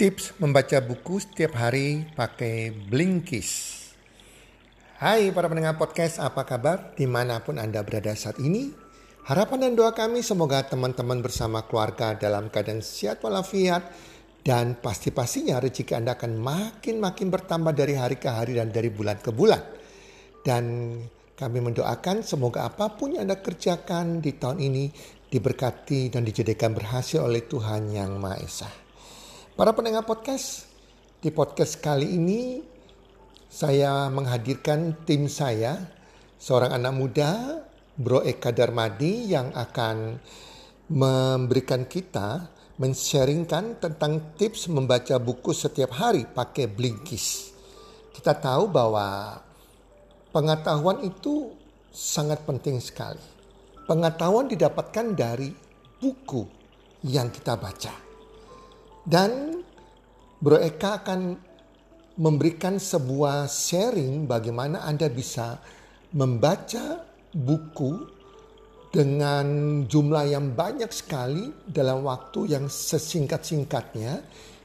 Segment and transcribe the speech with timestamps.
[0.00, 3.92] Tips membaca buku setiap hari pakai Blinkist.
[4.96, 6.96] Hai para pendengar podcast, apa kabar?
[6.96, 8.72] Di mana pun Anda berada saat ini.
[9.28, 13.92] Harapan dan doa kami semoga teman-teman bersama keluarga dalam keadaan sehat walafiat
[14.40, 19.28] dan pasti-pastinya rezeki Anda akan makin-makin bertambah dari hari ke hari dan dari bulan ke
[19.36, 19.60] bulan.
[20.40, 20.96] Dan
[21.36, 24.84] kami mendoakan semoga apa pun yang Anda kerjakan di tahun ini
[25.28, 28.88] diberkati dan dijadikan berhasil oleh Tuhan Yang Maha Esa.
[29.58, 30.70] Para pendengar podcast,
[31.18, 32.62] di podcast kali ini
[33.50, 35.90] saya menghadirkan tim saya,
[36.38, 37.30] seorang anak muda,
[37.98, 40.22] Bro Eka Darmadi yang akan
[40.86, 42.46] memberikan kita,
[42.78, 47.50] men-sharingkan tentang tips membaca buku setiap hari pakai Blinkist.
[48.14, 49.34] Kita tahu bahwa
[50.30, 51.50] pengetahuan itu
[51.90, 53.22] sangat penting sekali.
[53.82, 55.50] Pengetahuan didapatkan dari
[55.98, 56.46] buku
[57.02, 58.09] yang kita baca.
[59.04, 59.60] Dan
[60.40, 61.20] Bro Eka akan
[62.20, 65.56] memberikan sebuah sharing bagaimana Anda bisa
[66.12, 67.00] membaca
[67.32, 67.92] buku
[68.90, 69.46] dengan
[69.86, 74.18] jumlah yang banyak sekali dalam waktu yang sesingkat-singkatnya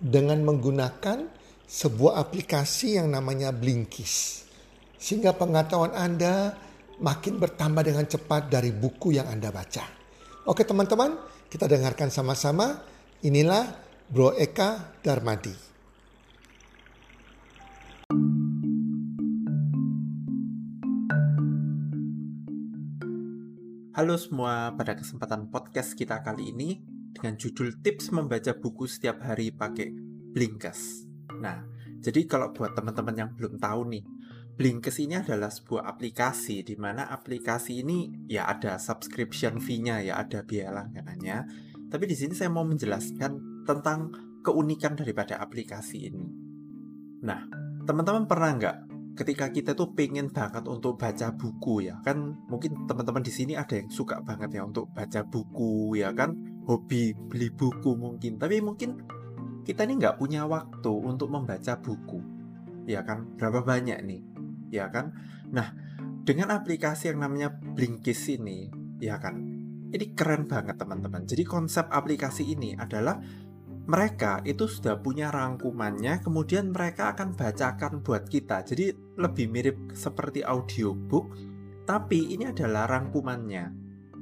[0.00, 1.28] dengan menggunakan
[1.68, 4.48] sebuah aplikasi yang namanya Blinkist.
[4.96, 6.56] Sehingga pengetahuan Anda
[7.02, 9.84] makin bertambah dengan cepat dari buku yang Anda baca.
[10.48, 11.20] Oke teman-teman,
[11.52, 12.80] kita dengarkan sama-sama.
[13.20, 15.50] Inilah Bro Eka Darmadi.
[23.98, 26.78] Halo semua, pada kesempatan podcast kita kali ini
[27.18, 29.90] dengan judul tips membaca buku setiap hari pakai
[30.30, 31.10] Blinkes.
[31.42, 31.66] Nah,
[31.98, 34.06] jadi kalau buat teman-teman yang belum tahu nih,
[34.54, 40.46] Blinkes ini adalah sebuah aplikasi di mana aplikasi ini ya ada subscription fee-nya ya ada
[40.46, 41.66] biaya langganannya.
[41.86, 43.35] Tapi di sini saya mau menjelaskan
[43.66, 44.14] tentang
[44.46, 46.26] keunikan daripada aplikasi ini.
[47.26, 47.50] Nah,
[47.82, 48.76] teman-teman pernah nggak
[49.16, 51.98] ketika kita tuh pengen banget untuk baca buku ya?
[52.04, 56.36] Kan mungkin teman-teman di sini ada yang suka banget ya untuk baca buku ya kan?
[56.68, 58.36] Hobi beli buku mungkin.
[58.38, 59.02] Tapi mungkin
[59.66, 62.20] kita ini nggak punya waktu untuk membaca buku.
[62.86, 63.34] Ya kan?
[63.34, 64.22] Berapa banyak nih?
[64.70, 65.16] Ya kan?
[65.50, 65.74] Nah
[66.22, 69.40] dengan aplikasi yang namanya Blinkist ini ya kan?
[69.86, 71.24] Ini keren banget teman-teman.
[71.24, 73.16] Jadi konsep aplikasi ini adalah
[73.86, 78.66] mereka itu sudah punya rangkumannya, kemudian mereka akan bacakan buat kita.
[78.66, 81.30] Jadi lebih mirip seperti audiobook,
[81.86, 83.64] tapi ini adalah rangkumannya.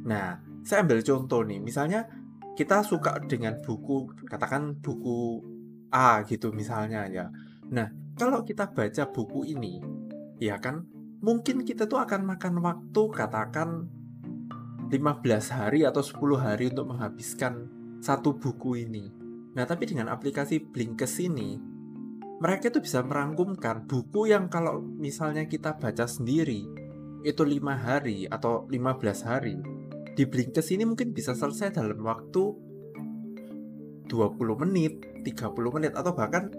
[0.05, 2.05] Nah, saya ambil contoh nih, misalnya
[2.53, 5.41] kita suka dengan buku, katakan buku
[5.89, 7.33] A gitu misalnya ya.
[7.73, 7.89] Nah,
[8.21, 9.81] kalau kita baca buku ini,
[10.37, 10.85] ya kan,
[11.25, 13.89] mungkin kita tuh akan makan waktu katakan
[14.93, 17.73] 15 hari atau 10 hari untuk menghabiskan
[18.05, 19.24] satu buku ini.
[19.55, 21.55] Nah, tapi dengan aplikasi Blinkes ini,
[22.43, 26.67] mereka itu bisa merangkumkan buku yang kalau misalnya kita baca sendiri,
[27.23, 29.57] itu lima hari atau 15 hari.
[30.15, 32.43] Di Blinkes ini mungkin bisa selesai dalam waktu
[34.11, 36.51] 20 menit, 30 menit, atau bahkan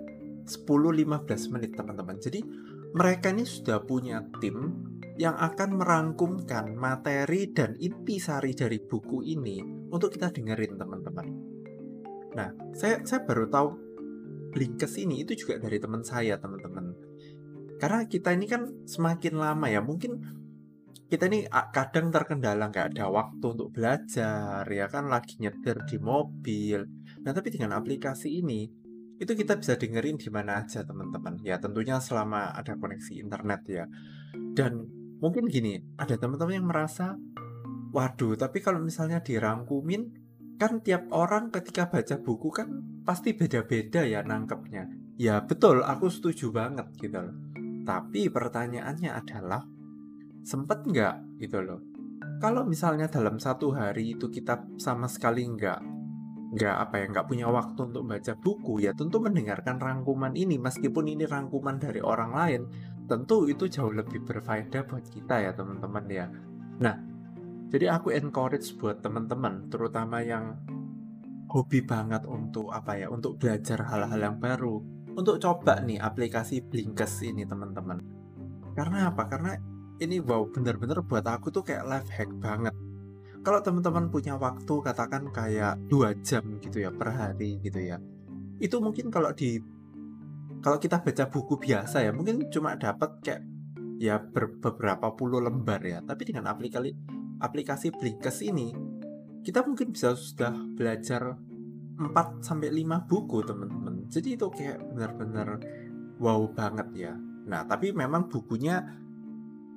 [0.48, 2.18] 10-15 menit teman-teman.
[2.18, 2.42] Jadi
[2.96, 4.72] mereka ini sudah punya tim
[5.16, 11.55] yang akan merangkumkan materi dan intisari dari buku ini untuk kita dengerin teman-teman.
[12.36, 13.68] Nah, saya saya baru tahu
[14.56, 16.96] Blinkes ini itu juga dari teman saya, teman-teman.
[17.76, 20.24] Karena kita ini kan semakin lama ya, mungkin
[21.12, 21.44] kita ini
[21.76, 26.88] kadang terkendala nggak ada waktu untuk belajar, ya kan lagi nyetir di mobil.
[27.28, 28.64] Nah, tapi dengan aplikasi ini,
[29.20, 31.44] itu kita bisa dengerin di mana aja, teman-teman.
[31.44, 33.86] Ya, tentunya selama ada koneksi internet ya.
[34.56, 34.88] Dan
[35.20, 37.20] mungkin gini, ada teman-teman yang merasa,
[37.92, 40.25] waduh, tapi kalau misalnya dirangkumin,
[40.56, 42.68] kan tiap orang ketika baca buku kan
[43.04, 44.88] pasti beda-beda ya nangkepnya.
[45.16, 47.36] Ya betul, aku setuju banget gitu loh.
[47.86, 49.64] Tapi pertanyaannya adalah,
[50.44, 51.80] sempet nggak gitu loh?
[52.42, 55.96] Kalau misalnya dalam satu hari itu kita sama sekali nggak
[56.56, 61.04] nggak apa ya nggak punya waktu untuk baca buku ya tentu mendengarkan rangkuman ini meskipun
[61.12, 62.62] ini rangkuman dari orang lain
[63.12, 66.32] tentu itu jauh lebih berfaedah buat kita ya teman-teman ya
[66.80, 66.96] nah
[67.74, 70.60] jadi aku encourage buat teman-teman, terutama yang
[71.50, 74.82] hobi banget untuk apa ya, untuk belajar hal-hal yang baru,
[75.18, 78.00] untuk coba nih aplikasi Blinkes ini teman-teman.
[78.76, 79.26] Karena apa?
[79.26, 79.56] Karena
[79.98, 82.76] ini wow bener-bener buat aku tuh kayak life hack banget.
[83.46, 88.02] Kalau teman-teman punya waktu katakan kayak dua jam gitu ya per hari gitu ya,
[88.58, 89.62] itu mungkin kalau di
[90.66, 93.42] kalau kita baca buku biasa ya mungkin cuma dapat kayak
[94.02, 96.90] ya beberapa puluh lembar ya tapi dengan aplikasi
[97.40, 98.72] aplikasi Blinkes ini
[99.46, 101.38] kita mungkin bisa sudah belajar
[101.96, 104.10] 4 sampai 5 buku teman-teman.
[104.10, 105.62] Jadi itu kayak benar-benar
[106.20, 107.14] wow banget ya.
[107.46, 108.82] Nah, tapi memang bukunya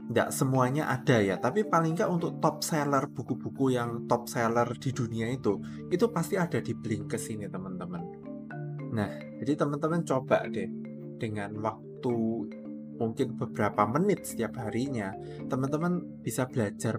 [0.09, 4.89] nggak semuanya ada ya, tapi paling nggak untuk top seller buku-buku yang top seller di
[4.89, 5.61] dunia itu,
[5.93, 8.03] itu pasti ada di Blinkes ini teman-teman.
[8.97, 10.65] Nah, jadi teman-teman coba deh
[11.21, 12.17] dengan waktu
[12.97, 15.13] mungkin beberapa menit setiap harinya,
[15.45, 16.99] teman-teman bisa belajar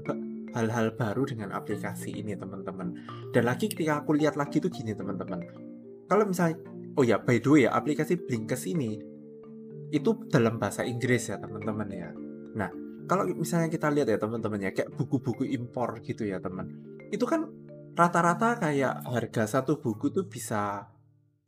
[0.56, 2.96] hal-hal baru dengan aplikasi ini teman-teman.
[3.34, 5.40] Dan lagi ketika aku lihat lagi tuh gini teman-teman.
[6.10, 6.58] Kalau misalnya,
[6.98, 8.98] oh ya by the way ya aplikasi Blinkes ini
[9.90, 12.10] itu dalam bahasa Inggris ya teman-teman ya.
[12.58, 12.70] Nah
[13.10, 16.70] kalau misalnya kita lihat ya teman-teman ya kayak buku-buku impor gitu ya teman.
[17.10, 17.50] Itu kan
[17.94, 20.90] rata-rata kayak harga satu buku tuh bisa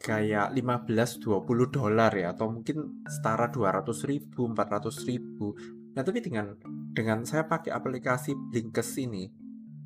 [0.01, 1.21] kayak 15-20
[1.69, 5.53] dolar ya atau mungkin setara 200 ribu, 400 ribu
[5.91, 6.55] Nah, tapi dengan
[6.91, 9.31] dengan saya pakai aplikasi Blinkes ini,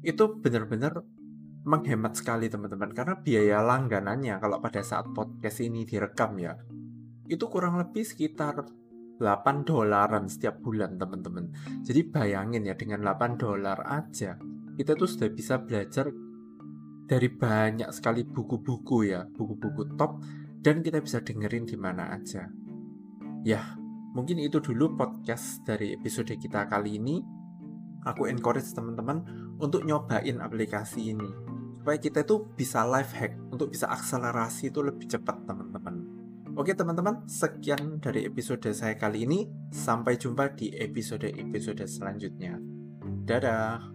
[0.06, 1.02] itu benar-benar
[1.66, 2.94] menghemat sekali teman-teman.
[2.94, 6.54] Karena biaya langganannya kalau pada saat podcast ini direkam ya
[7.26, 8.70] itu kurang lebih sekitar
[9.18, 11.50] 8 dolaran setiap bulan teman-teman.
[11.82, 14.38] Jadi bayangin ya dengan 8 dolar aja
[14.76, 16.12] kita tuh sudah bisa belajar
[17.06, 20.22] dari banyak sekali buku-buku ya buku-buku top
[20.62, 22.50] dan kita bisa dengerin di mana aja.
[23.46, 23.78] Ya
[24.16, 27.20] Mungkin itu dulu podcast dari episode kita kali ini.
[28.08, 29.22] Aku encourage teman-teman
[29.60, 31.28] untuk nyobain aplikasi ini.
[31.76, 35.96] Supaya kita itu bisa live hack, untuk bisa akselerasi itu lebih cepat teman-teman.
[36.56, 39.52] Oke teman-teman, sekian dari episode saya kali ini.
[39.76, 42.56] Sampai jumpa di episode-episode selanjutnya.
[43.28, 43.95] Dadah!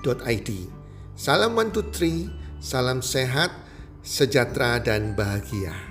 [0.00, 0.64] Salam One
[1.12, 3.52] Salam 123, salam sehat,
[4.00, 5.89] sejahtera dan bahagia.